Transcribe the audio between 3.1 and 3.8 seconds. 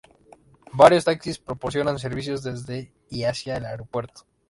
y hacia el